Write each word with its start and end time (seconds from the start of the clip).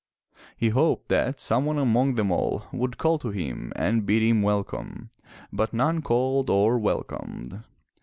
He 0.57 0.69
hoped 0.69 1.09
that 1.09 1.39
some 1.39 1.63
one 1.67 1.77
among 1.77 2.15
them 2.15 2.31
all 2.31 2.63
would 2.73 2.97
call 2.97 3.19
to 3.19 3.29
him 3.29 3.71
and 3.75 4.03
bid 4.03 4.23
him 4.23 4.41
welcome, 4.41 5.11
but 5.53 5.75
none 5.75 6.01
called 6.01 6.49
or 6.49 6.79
welcomed. 6.79 7.63